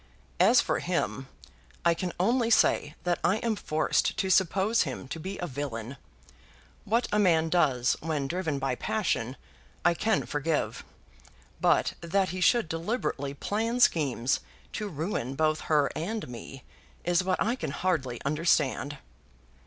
As 0.39 0.59
for 0.61 0.79
him, 0.79 1.27
I 1.85 1.93
can 1.93 2.11
only 2.19 2.49
say, 2.49 2.95
that 3.03 3.19
I 3.23 3.35
am 3.37 3.55
forced 3.55 4.17
to 4.17 4.31
suppose 4.31 4.81
him 4.81 5.07
to 5.09 5.19
be 5.19 5.37
a 5.37 5.45
villain. 5.45 5.95
What 6.85 7.07
a 7.11 7.19
man 7.19 7.49
does 7.49 7.95
when 7.99 8.27
driven 8.27 8.57
by 8.57 8.73
passion, 8.73 9.37
I 9.85 9.93
can 9.93 10.25
forgive; 10.25 10.83
but 11.59 11.93
that 12.01 12.29
he 12.29 12.41
should 12.41 12.67
deliberately 12.67 13.35
plan 13.35 13.79
schemes 13.79 14.39
to 14.73 14.87
ruin 14.87 15.35
both 15.35 15.61
her 15.69 15.91
and 15.95 16.27
me, 16.27 16.63
is 17.03 17.23
what 17.23 17.39
I 17.39 17.55
can 17.55 17.69
hardly 17.69 18.19
understand." 18.25 18.97